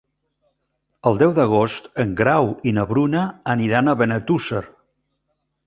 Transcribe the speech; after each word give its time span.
El 1.09 1.19
deu 1.23 1.33
d'agost 1.39 1.91
en 2.05 2.15
Grau 2.23 2.49
i 2.71 2.75
na 2.79 2.87
Bruna 2.95 3.29
aniran 3.55 3.93
a 3.95 3.99
Benetússer. 4.03 4.67